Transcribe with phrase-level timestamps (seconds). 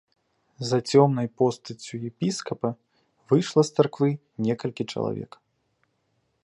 [0.69, 2.69] За цёмнай постаццю епіскапа
[3.33, 4.09] выйшла з царквы
[4.49, 5.31] некалькі чалавек.